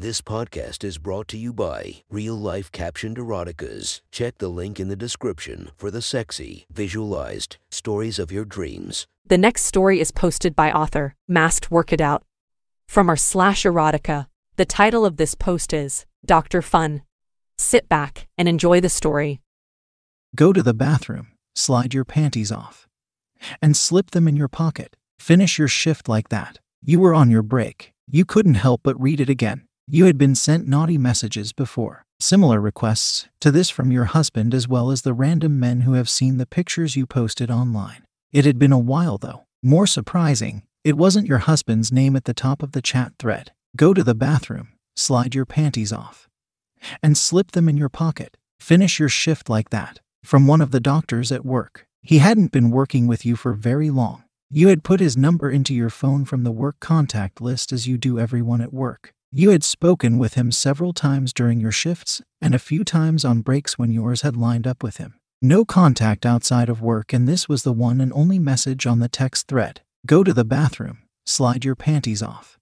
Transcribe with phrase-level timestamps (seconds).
[0.00, 4.00] This podcast is brought to you by Real Life Captioned Eroticas.
[4.10, 9.06] Check the link in the description for the sexy, visualized stories of your dreams.
[9.26, 12.24] The next story is posted by author Masked Work It Out.
[12.88, 16.62] From our slash erotica, the title of this post is Dr.
[16.62, 17.02] Fun.
[17.58, 19.42] Sit back and enjoy the story.
[20.34, 22.88] Go to the bathroom, slide your panties off,
[23.60, 24.96] and slip them in your pocket.
[25.18, 26.58] Finish your shift like that.
[26.82, 27.92] You were on your break.
[28.10, 29.66] You couldn't help but read it again.
[29.92, 32.04] You had been sent naughty messages before.
[32.20, 36.08] Similar requests to this from your husband, as well as the random men who have
[36.08, 38.04] seen the pictures you posted online.
[38.30, 39.46] It had been a while, though.
[39.64, 43.50] More surprising, it wasn't your husband's name at the top of the chat thread.
[43.74, 46.28] Go to the bathroom, slide your panties off,
[47.02, 48.36] and slip them in your pocket.
[48.60, 49.98] Finish your shift like that.
[50.22, 51.84] From one of the doctors at work.
[52.00, 54.22] He hadn't been working with you for very long.
[54.50, 57.98] You had put his number into your phone from the work contact list as you
[57.98, 59.14] do everyone at work.
[59.32, 63.42] You had spoken with him several times during your shifts and a few times on
[63.42, 65.20] breaks when yours had lined up with him.
[65.40, 69.08] No contact outside of work, and this was the one and only message on the
[69.08, 69.82] text thread.
[70.04, 72.58] Go to the bathroom, slide your panties off,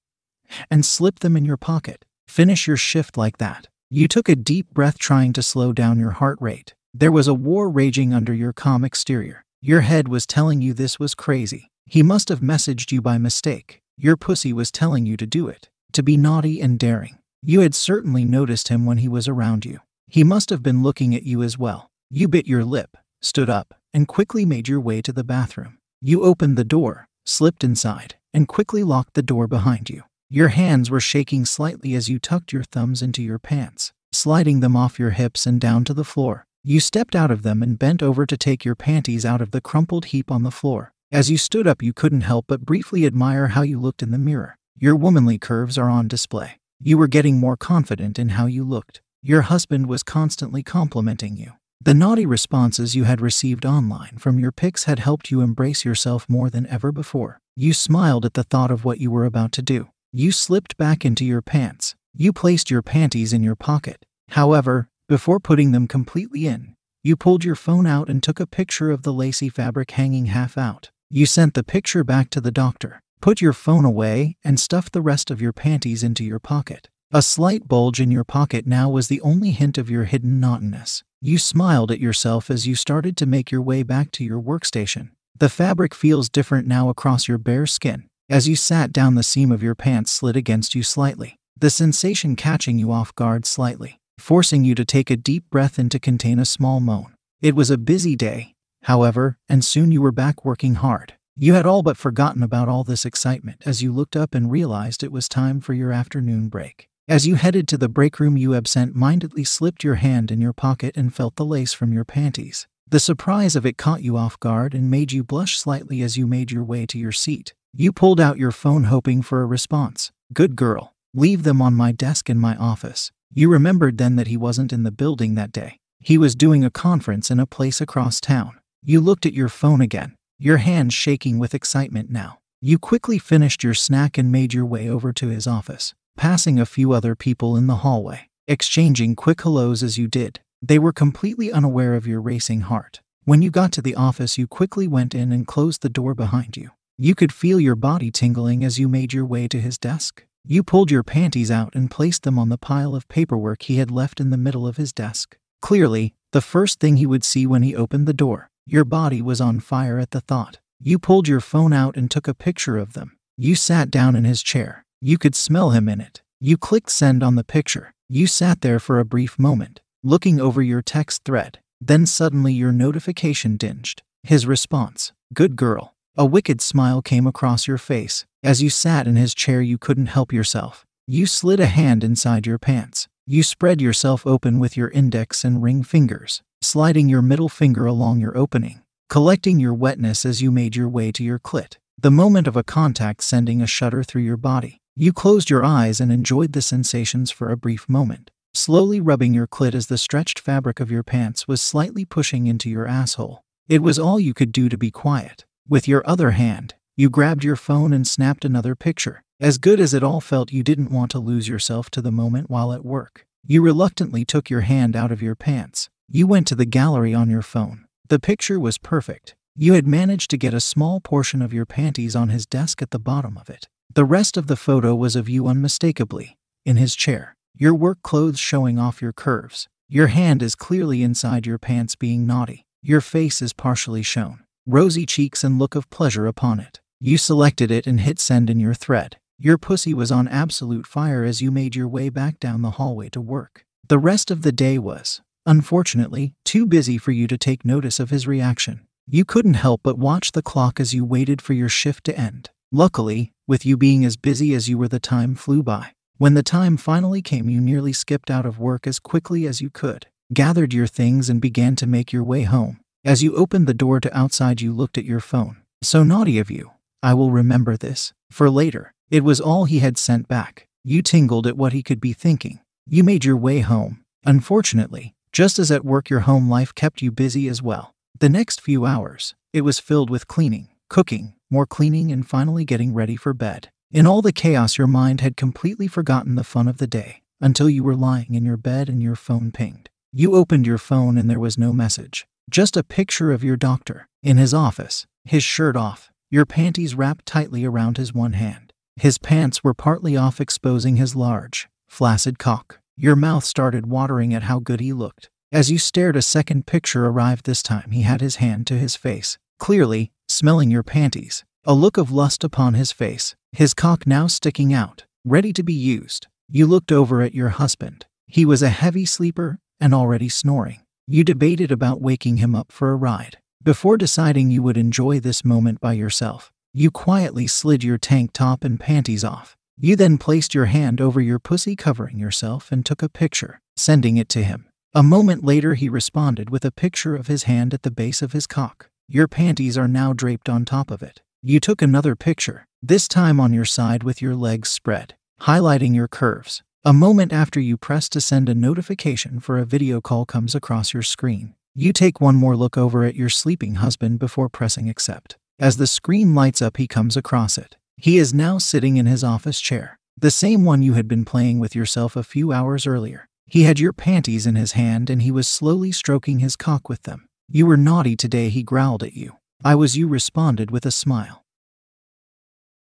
[0.71, 2.05] and slip them in your pocket.
[2.29, 3.69] Finish your shift like that.
[3.89, 6.75] You took a deep breath, trying to slow down your heart rate.
[6.93, 9.43] There was a war raging under your calm exterior.
[9.63, 11.71] Your head was telling you this was crazy.
[11.87, 13.81] He must have messaged you by mistake.
[13.97, 17.19] Your pussy was telling you to do it to be naughty and daring.
[17.43, 19.81] You had certainly noticed him when he was around you.
[20.09, 21.91] He must have been looking at you as well.
[22.11, 25.79] You bit your lip, stood up, and quickly made your way to the bathroom.
[26.01, 30.03] You opened the door, slipped inside, and quickly locked the door behind you.
[30.31, 34.77] Your hands were shaking slightly as you tucked your thumbs into your pants, sliding them
[34.77, 36.47] off your hips and down to the floor.
[36.63, 39.61] You stepped out of them and bent over to take your panties out of the
[39.61, 40.93] crumpled heap on the floor.
[41.11, 44.19] As you stood up, you couldn't help but briefly admire how you looked in the
[44.19, 44.58] mirror.
[44.81, 46.61] Your womanly curves are on display.
[46.79, 49.01] You were getting more confident in how you looked.
[49.23, 51.55] Your husband was constantly complimenting you.
[51.81, 56.29] The naughty responses you had received online from your pics had helped you embrace yourself
[56.29, 57.41] more than ever before.
[57.57, 59.89] You smiled at the thought of what you were about to do.
[60.13, 61.97] You slipped back into your pants.
[62.15, 64.07] You placed your panties in your pocket.
[64.29, 68.93] However, before putting them completely in, you pulled your phone out and took a picture
[68.93, 70.91] of the lacy fabric hanging half out.
[71.11, 73.01] You sent the picture back to the doctor.
[73.21, 76.89] Put your phone away and stuff the rest of your panties into your pocket.
[77.11, 81.03] A slight bulge in your pocket now was the only hint of your hidden naughtiness.
[81.21, 85.11] You smiled at yourself as you started to make your way back to your workstation.
[85.37, 88.09] The fabric feels different now across your bare skin.
[88.29, 92.37] As you sat down, the seam of your pants slid against you slightly, the sensation
[92.37, 96.39] catching you off guard slightly, forcing you to take a deep breath in to contain
[96.39, 97.15] a small moan.
[97.41, 101.15] It was a busy day, however, and soon you were back working hard.
[101.41, 105.05] You had all but forgotten about all this excitement as you looked up and realized
[105.05, 106.89] it was time for your afternoon break.
[107.07, 110.53] As you headed to the break room, you absent mindedly slipped your hand in your
[110.53, 112.67] pocket and felt the lace from your panties.
[112.89, 116.27] The surprise of it caught you off guard and made you blush slightly as you
[116.27, 117.55] made your way to your seat.
[117.73, 120.11] You pulled out your phone hoping for a response.
[120.33, 120.93] Good girl.
[121.15, 123.13] Leave them on my desk in my office.
[123.33, 125.79] You remembered then that he wasn't in the building that day.
[126.01, 128.59] He was doing a conference in a place across town.
[128.83, 132.39] You looked at your phone again your hands shaking with excitement now.
[132.61, 136.67] You quickly finished your snack and made your way over to his office, passing a
[136.67, 140.39] few other people in the hallway, exchanging quick hellos as you did.
[140.63, 143.01] They were completely unaware of your racing heart.
[143.25, 146.57] When you got to the office, you quickly went in and closed the door behind
[146.57, 146.71] you.
[146.97, 150.25] You could feel your body tingling as you made your way to his desk.
[150.45, 153.91] You pulled your panties out and placed them on the pile of paperwork he had
[153.91, 155.37] left in the middle of his desk.
[155.61, 158.51] Clearly, the first thing he would see when he opened the door.
[158.71, 160.59] Your body was on fire at the thought.
[160.79, 163.17] You pulled your phone out and took a picture of them.
[163.39, 164.85] You sat down in his chair.
[165.01, 166.21] You could smell him in it.
[166.39, 167.95] You clicked send on the picture.
[168.11, 171.61] You sat there for a brief moment, looking over your text thread.
[171.81, 174.03] Then suddenly your notification dinged.
[174.23, 175.95] His response Good girl.
[176.19, 178.27] A wicked smile came across your face.
[178.45, 180.85] As you sat in his chair, you couldn't help yourself.
[181.07, 183.09] You slid a hand inside your pants.
[183.27, 188.21] You spread yourself open with your index and ring fingers sliding your middle finger along
[188.21, 191.77] your opening, collecting your wetness as you made your way to your clit.
[191.99, 194.81] The moment of a contact sending a shudder through your body.
[194.97, 199.47] You closed your eyes and enjoyed the sensations for a brief moment, slowly rubbing your
[199.47, 203.43] clit as the stretched fabric of your pants was slightly pushing into your asshole.
[203.69, 205.45] It was all you could do to be quiet.
[205.69, 209.23] With your other hand, you grabbed your phone and snapped another picture.
[209.41, 212.51] As good as it all felt, you didn't want to lose yourself to the moment
[212.51, 213.25] while at work.
[213.47, 217.29] You reluctantly took your hand out of your pants, you went to the gallery on
[217.29, 217.85] your phone.
[218.09, 219.35] The picture was perfect.
[219.55, 222.91] You had managed to get a small portion of your panties on his desk at
[222.91, 223.69] the bottom of it.
[223.95, 228.39] The rest of the photo was of you unmistakably in his chair, your work clothes
[228.39, 229.69] showing off your curves.
[229.89, 232.65] Your hand is clearly inside your pants being naughty.
[232.83, 236.81] Your face is partially shown, rosy cheeks and look of pleasure upon it.
[237.01, 239.17] You selected it and hit send in your thread.
[239.39, 243.09] Your pussy was on absolute fire as you made your way back down the hallway
[243.11, 243.65] to work.
[243.89, 248.11] The rest of the day was, unfortunately, too busy for you to take notice of
[248.11, 248.87] his reaction.
[249.09, 252.51] You couldn't help but watch the clock as you waited for your shift to end.
[252.71, 255.93] Luckily, with you being as busy as you were, the time flew by.
[256.19, 259.71] When the time finally came, you nearly skipped out of work as quickly as you
[259.71, 262.81] could, gathered your things, and began to make your way home.
[263.03, 265.57] As you opened the door to outside, you looked at your phone.
[265.83, 266.73] So naughty of you.
[267.03, 268.13] I will remember this.
[268.31, 270.67] For later, it was all he had sent back.
[270.85, 272.61] You tingled at what he could be thinking.
[272.87, 274.05] You made your way home.
[274.27, 277.95] Unfortunately, just as at work, your home life kept you busy as well.
[278.19, 282.95] The next few hours, it was filled with cleaning, cooking, more cleaning, and finally getting
[282.95, 283.71] ready for bed.
[283.91, 287.71] In all the chaos, your mind had completely forgotten the fun of the day until
[287.71, 289.89] you were lying in your bed and your phone pinged.
[290.13, 294.09] You opened your phone and there was no message, just a picture of your doctor
[294.23, 298.73] in his office, his shirt off, your panties wrapped tightly around his one hand.
[298.97, 302.81] His pants were partly off, exposing his large, flaccid cock.
[303.01, 305.31] Your mouth started watering at how good he looked.
[305.53, 307.47] As you stared, a second picture arrived.
[307.47, 311.97] This time, he had his hand to his face, clearly smelling your panties, a look
[311.97, 316.27] of lust upon his face, his cock now sticking out, ready to be used.
[316.51, 318.07] You looked over at your husband.
[318.27, 320.81] He was a heavy sleeper and already snoring.
[321.07, 323.39] You debated about waking him up for a ride.
[323.63, 328.65] Before deciding you would enjoy this moment by yourself, you quietly slid your tank top
[328.65, 329.57] and panties off.
[329.81, 334.17] You then placed your hand over your pussy, covering yourself, and took a picture, sending
[334.17, 334.67] it to him.
[334.93, 338.33] A moment later, he responded with a picture of his hand at the base of
[338.33, 338.91] his cock.
[339.07, 341.23] Your panties are now draped on top of it.
[341.43, 346.09] You took another picture, this time on your side with your legs spread, highlighting your
[346.09, 346.65] curves.
[346.85, 350.93] A moment after you press to send a notification for a video call comes across
[350.93, 351.55] your screen.
[351.77, 355.37] You take one more look over at your sleeping husband before pressing accept.
[355.61, 357.77] As the screen lights up, he comes across it.
[358.01, 361.59] He is now sitting in his office chair, the same one you had been playing
[361.59, 363.29] with yourself a few hours earlier.
[363.45, 367.03] He had your panties in his hand and he was slowly stroking his cock with
[367.03, 367.27] them.
[367.49, 369.39] You were naughty today, he growled at you.
[369.65, 371.45] I was you responded with a smile.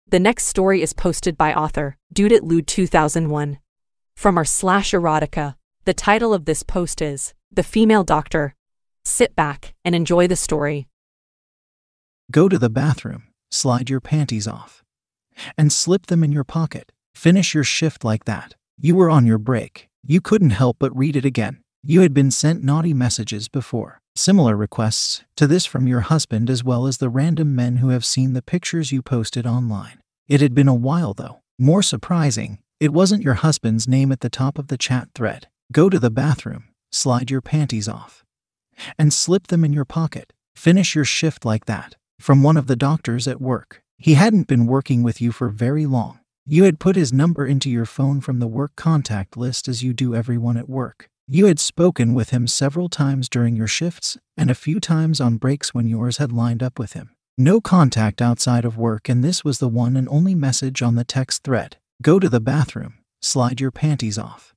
[0.09, 3.59] The next story is posted by author Dudit Lude 2001.
[4.17, 8.53] From our slash erotica, the title of this post is The Female Doctor.
[9.05, 10.87] Sit back and enjoy the story.
[12.31, 14.83] Go to the bathroom, slide your panties off,
[15.57, 16.91] and slip them in your pocket.
[17.13, 18.55] Finish your shift like that.
[18.77, 19.89] You were on your break.
[20.05, 21.61] You couldn't help but read it again.
[21.83, 24.01] You had been sent naughty messages before.
[24.15, 28.05] Similar requests to this from your husband, as well as the random men who have
[28.05, 29.99] seen the pictures you posted online.
[30.27, 31.41] It had been a while, though.
[31.59, 35.47] More surprising, it wasn't your husband's name at the top of the chat thread.
[35.71, 38.23] Go to the bathroom, slide your panties off,
[38.97, 40.33] and slip them in your pocket.
[40.55, 41.95] Finish your shift like that.
[42.19, 43.81] From one of the doctors at work.
[43.97, 46.19] He hadn't been working with you for very long.
[46.45, 49.93] You had put his number into your phone from the work contact list as you
[49.93, 51.09] do everyone at work.
[51.27, 55.37] You had spoken with him several times during your shifts and a few times on
[55.37, 57.15] breaks when yours had lined up with him.
[57.37, 61.03] No contact outside of work, and this was the one and only message on the
[61.03, 61.77] text thread.
[62.01, 64.53] Go to the bathroom, slide your panties off,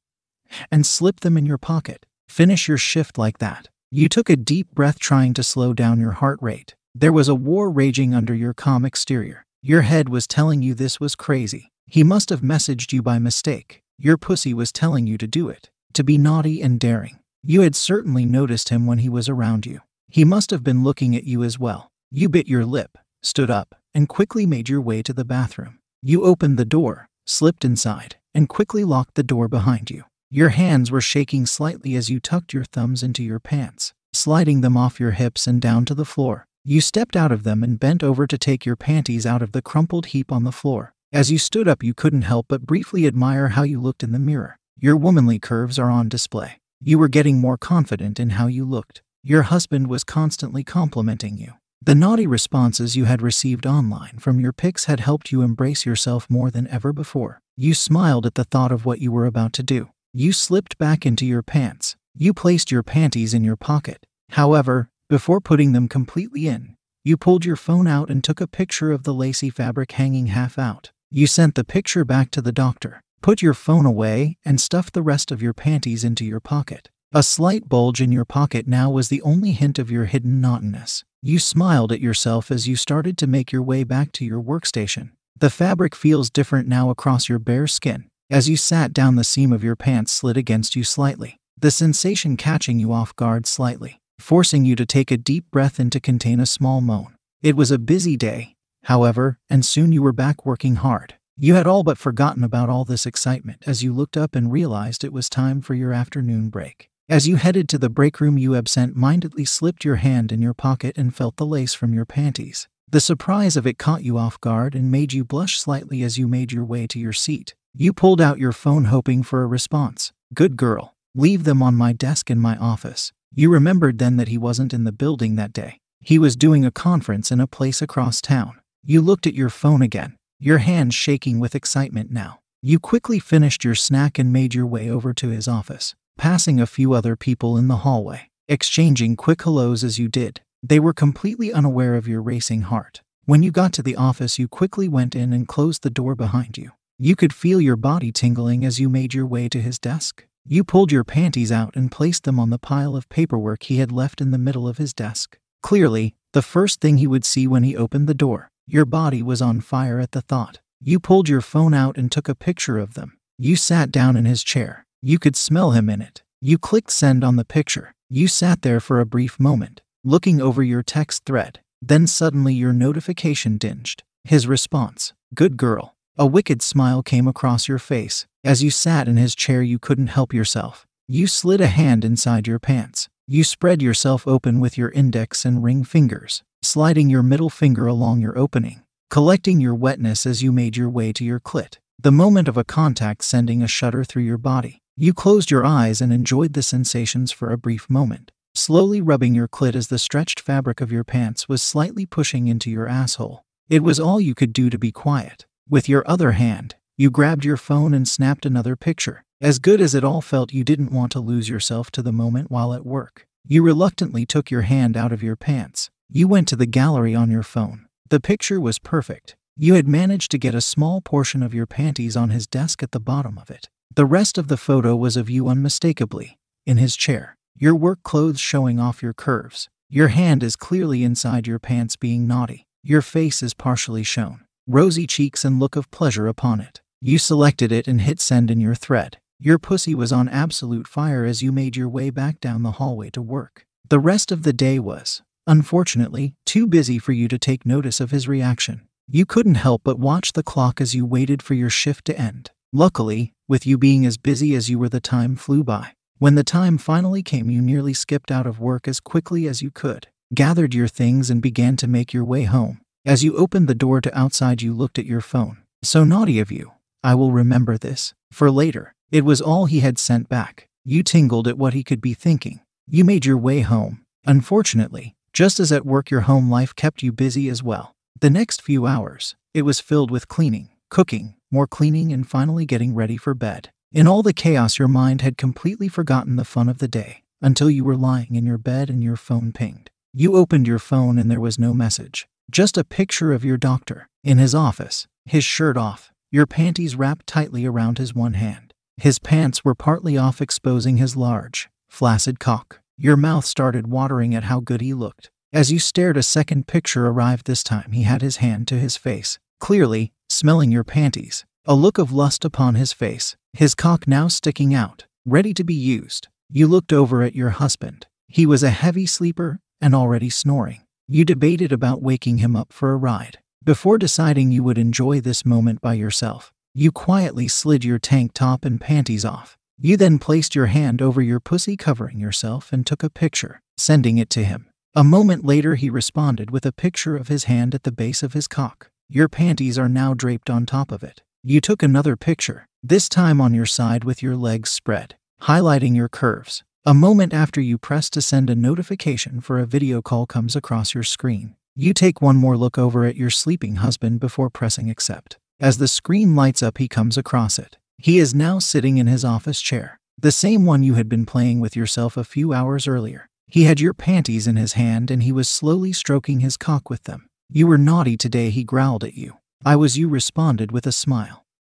[0.71, 2.07] and slip them in your pocket.
[2.29, 3.69] Finish your shift like that.
[3.91, 6.75] You took a deep breath, trying to slow down your heart rate.
[7.01, 9.47] There was a war raging under your calm exterior.
[9.63, 11.71] Your head was telling you this was crazy.
[11.87, 13.85] He must have messaged you by mistake.
[13.99, 17.21] Your pussy was telling you to do it to be naughty and daring.
[17.45, 19.83] You had certainly noticed him when he was around you.
[20.09, 21.93] He must have been looking at you as well.
[22.11, 25.79] You bit your lip, stood up, and quickly made your way to the bathroom.
[26.03, 30.03] You opened the door, slipped inside, and quickly locked the door behind you.
[30.31, 34.77] Your hands were shaking slightly as you tucked your thumbs into your pants, sliding them
[34.77, 36.48] off your hips and down to the floor.
[36.71, 39.63] You stepped out of them and bent over to take your panties out of the
[39.63, 40.93] crumpled heap on the floor.
[41.11, 44.19] As you stood up, you couldn't help but briefly admire how you looked in the
[44.19, 44.59] mirror.
[44.79, 46.61] Your womanly curves are on display.
[46.83, 49.01] You were getting more confident in how you looked.
[49.23, 51.55] Your husband was constantly complimenting you.
[51.81, 56.29] The naughty responses you had received online from your pics had helped you embrace yourself
[56.29, 57.41] more than ever before.
[57.57, 59.89] You smiled at the thought of what you were about to do.
[60.13, 61.97] You slipped back into your pants.
[62.15, 64.05] You placed your panties in your pocket.
[64.33, 68.93] However, before putting them completely in, you pulled your phone out and took a picture
[68.93, 70.91] of the lacy fabric hanging half out.
[71.11, 73.01] You sent the picture back to the doctor.
[73.23, 76.91] Put your phone away and stuff the rest of your panties into your pocket.
[77.13, 81.05] A slight bulge in your pocket now was the only hint of your hidden naughtiness.
[81.23, 85.13] You smiled at yourself as you started to make your way back to your workstation.
[85.39, 88.09] The fabric feels different now across your bare skin.
[88.31, 92.37] As you sat down, the seam of your pants slid against you slightly, the sensation
[92.37, 96.41] catching you off guard slightly, forcing you to take a deep breath in to contain
[96.41, 97.15] a small moan.
[97.43, 101.15] It was a busy day, however, and soon you were back working hard.
[101.37, 105.05] You had all but forgotten about all this excitement as you looked up and realized
[105.05, 106.91] it was time for your afternoon break.
[107.09, 110.53] As you headed to the break room, you absent mindedly slipped your hand in your
[110.53, 112.69] pocket and felt the lace from your panties.
[112.91, 116.27] The surprise of it caught you off guard and made you blush slightly as you
[116.27, 117.55] made your way to your seat.
[117.73, 120.13] You pulled out your phone hoping for a response.
[120.35, 120.97] Good girl.
[121.15, 123.13] Leave them on my desk in my office.
[123.35, 125.81] You remembered then that he wasn't in the building that day.
[126.01, 128.61] He was doing a conference in a place across town.
[128.85, 132.41] You looked at your phone again, your hands shaking with excitement now.
[132.63, 136.67] You quickly finished your snack and made your way over to his office, passing a
[136.67, 140.41] few other people in the hallway, exchanging quick hellos as you did.
[140.63, 143.03] They were completely unaware of your racing heart.
[143.27, 146.57] When you got to the office, you quickly went in and closed the door behind
[146.57, 146.71] you.
[146.99, 150.25] You could feel your body tingling as you made your way to his desk.
[150.51, 153.93] You pulled your panties out and placed them on the pile of paperwork he had
[153.93, 155.39] left in the middle of his desk.
[155.63, 158.51] Clearly, the first thing he would see when he opened the door.
[158.67, 160.61] Your body was on fire at the thought.
[160.81, 163.19] You pulled your phone out and took a picture of them.
[163.37, 164.87] You sat down in his chair.
[165.03, 166.23] You could smell him in it.
[166.41, 167.93] You clicked send on the picture.
[168.09, 171.61] You sat there for a brief moment, looking over your text thread.
[171.83, 174.03] Then suddenly your notification dinged.
[174.25, 175.95] His response Good girl.
[176.17, 178.27] A wicked smile came across your face.
[178.45, 180.87] As you sat in his chair, you couldn't help yourself.
[181.07, 183.09] You slid a hand inside your pants.
[183.27, 188.21] You spread yourself open with your index and ring fingers sliding your middle finger along
[188.21, 191.79] your opening, collecting your wetness as you made your way to your clit.
[191.99, 194.83] The moment of a contact sending a shudder through your body.
[194.97, 199.49] You closed your eyes and enjoyed the sensations for a brief moment, slowly rubbing your
[199.49, 203.45] clit as the stretched fabric of your pants was slightly pushing into your asshole.
[203.69, 205.47] It was all you could do to be quiet.
[205.69, 209.23] With your other hand, you grabbed your phone and snapped another picture.
[209.41, 212.51] As good as it all felt, you didn't want to lose yourself to the moment
[212.51, 213.25] while at work.
[213.47, 217.31] You reluctantly took your hand out of your pants, you went to the gallery on
[217.31, 217.87] your phone.
[218.11, 219.37] The picture was perfect.
[219.57, 222.91] You had managed to get a small portion of your panties on his desk at
[222.91, 223.69] the bottom of it.
[223.95, 226.37] The rest of the photo was of you unmistakably,
[226.67, 229.69] in his chair, your work clothes showing off your curves.
[229.89, 232.67] Your hand is clearly inside your pants being naughty.
[232.83, 236.81] Your face is partially shown, rosy cheeks and look of pleasure upon it.
[237.01, 239.19] You selected it and hit send in your thread.
[239.39, 243.11] Your pussy was on absolute fire as you made your way back down the hallway
[243.11, 243.67] to work.
[243.89, 248.11] The rest of the day was, Unfortunately, too busy for you to take notice of
[248.11, 248.83] his reaction.
[249.11, 252.51] You couldn't help but watch the clock as you waited for your shift to end.
[252.71, 255.93] Luckily, with you being as busy as you were, the time flew by.
[256.19, 259.71] When the time finally came, you nearly skipped out of work as quickly as you
[259.71, 262.83] could, gathered your things, and began to make your way home.
[263.07, 265.63] As you opened the door to outside, you looked at your phone.
[265.83, 266.73] So naughty of you.
[267.09, 268.13] I will remember this.
[268.31, 270.69] For later, it was all he had sent back.
[270.85, 272.61] You tingled at what he could be thinking.
[272.87, 274.05] You made your way home.
[274.27, 277.95] Unfortunately, just as at work, your home life kept you busy as well.
[278.21, 282.95] The next few hours, it was filled with cleaning, cooking, more cleaning, and finally getting
[282.95, 283.71] ready for bed.
[283.91, 287.71] In all the chaos, your mind had completely forgotten the fun of the day until
[287.71, 289.89] you were lying in your bed and your phone pinged.
[290.13, 294.11] You opened your phone and there was no message, just a picture of your doctor
[294.23, 298.75] in his office, his shirt off, your panties wrapped tightly around his one hand.
[298.97, 302.81] His pants were partly off, exposing his large, flaccid cock.
[302.97, 305.31] Your mouth started watering at how good he looked.
[305.53, 307.47] As you stared, a second picture arrived.
[307.47, 311.47] This time he had his hand to his face, clearly, smelling your panties.
[311.65, 315.75] A look of lust upon his face, his cock now sticking out, ready to be
[315.75, 316.29] used.
[316.51, 318.07] You looked over at your husband.
[318.27, 320.83] He was a heavy sleeper and already snoring.
[321.07, 323.39] You debated about waking him up for a ride.
[323.69, 328.65] Before deciding you would enjoy this moment by yourself, you quietly slid your tank top
[328.65, 329.59] and panties off.
[329.79, 334.17] You then placed your hand over your pussy, covering yourself, and took a picture, sending
[334.17, 334.71] it to him.
[334.95, 338.33] A moment later, he responded with a picture of his hand at the base of
[338.33, 338.91] his cock.
[339.07, 341.23] Your panties are now draped on top of it.
[341.43, 346.09] You took another picture, this time on your side with your legs spread, highlighting your
[346.09, 346.65] curves.
[346.87, 350.95] A moment after you press to send a notification for a video call comes across
[350.95, 351.55] your screen.
[351.81, 355.39] You take one more look over at your sleeping husband before pressing accept.
[355.61, 357.79] As the screen lights up, he comes across it.
[357.99, 361.61] He is now sitting in his office chair, the same one you had been playing
[361.61, 363.29] with yourself a few hours earlier.
[363.47, 367.05] He had your panties in his hand and he was slowly stroking his cock with
[367.05, 367.29] them.
[367.49, 369.37] You were naughty today, he growled at you.
[369.65, 371.45] I was, you responded with a smile.